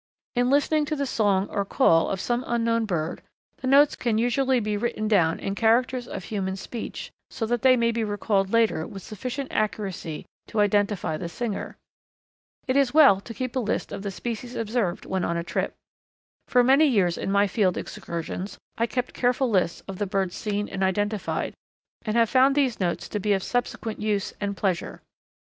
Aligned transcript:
In 0.35 0.49
listening 0.49 0.85
to 0.85 0.95
the 0.95 1.05
song 1.05 1.47
or 1.51 1.63
call 1.63 2.09
of 2.09 2.19
some 2.19 2.43
unknown 2.47 2.85
bird, 2.85 3.21
the 3.57 3.67
notes 3.67 3.95
can 3.95 4.17
usually 4.17 4.59
be 4.59 4.75
written 4.75 5.07
down 5.07 5.39
in 5.39 5.53
characters 5.53 6.07
of 6.07 6.23
human 6.23 6.55
speech 6.55 7.11
so 7.29 7.45
that 7.45 7.61
they 7.61 7.77
may 7.77 7.91
be 7.91 8.03
recalled 8.03 8.51
later 8.51 8.87
with 8.87 9.03
sufficient 9.03 9.51
accuracy 9.51 10.25
to 10.47 10.59
identify 10.59 11.17
the 11.17 11.29
singer. 11.29 11.77
It 12.67 12.75
is 12.75 12.95
well 12.95 13.21
to 13.21 13.31
keep 13.35 13.55
a 13.55 13.59
list 13.59 13.91
of 13.91 14.01
the 14.01 14.09
species 14.09 14.55
observed 14.55 15.05
when 15.05 15.23
on 15.23 15.37
a 15.37 15.43
trip. 15.43 15.75
For 16.47 16.63
many 16.63 16.87
years 16.87 17.15
in 17.15 17.31
my 17.31 17.45
field 17.45 17.77
excursions 17.77 18.57
I 18.79 18.85
have 18.85 18.89
kept 18.89 19.13
careful 19.13 19.51
lists 19.51 19.81
of 19.87 19.99
the 19.99 20.07
birds 20.07 20.35
seen 20.35 20.67
and 20.67 20.81
identified, 20.83 21.53
and 22.01 22.15
have 22.17 22.27
found 22.27 22.55
these 22.55 22.79
notes 22.79 23.07
to 23.09 23.19
be 23.19 23.33
of 23.33 23.43
subsequent 23.43 24.01
use 24.01 24.33
and 24.41 24.57
pleasure. 24.57 25.03